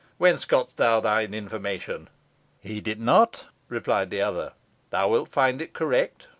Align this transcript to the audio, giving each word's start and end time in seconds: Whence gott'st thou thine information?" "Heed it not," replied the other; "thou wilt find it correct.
Whence 0.17 0.45
gott'st 0.45 0.77
thou 0.77 0.99
thine 0.99 1.35
information?" 1.35 2.09
"Heed 2.59 2.87
it 2.87 2.99
not," 2.99 3.45
replied 3.69 4.09
the 4.09 4.21
other; 4.23 4.53
"thou 4.89 5.09
wilt 5.09 5.29
find 5.29 5.61
it 5.61 5.73
correct. 5.73 6.27